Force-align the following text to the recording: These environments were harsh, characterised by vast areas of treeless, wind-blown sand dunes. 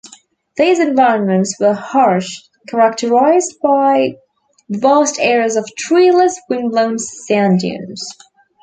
These 0.57 0.79
environments 0.79 1.59
were 1.59 1.75
harsh, 1.75 2.39
characterised 2.67 3.59
by 3.61 4.15
vast 4.67 5.19
areas 5.19 5.55
of 5.55 5.69
treeless, 5.77 6.41
wind-blown 6.49 6.97
sand 6.97 7.59
dunes. 7.59 8.09